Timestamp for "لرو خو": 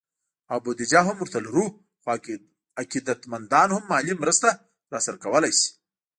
1.45-2.09